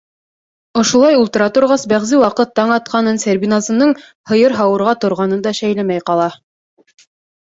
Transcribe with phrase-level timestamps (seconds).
[0.81, 3.93] Ошолай ултыра торғас, бәғзе ваҡыт таң атҡанын, Сәрбиназының
[4.33, 6.27] һыйыр һауырға торғанын да шәйләмәй ҡала.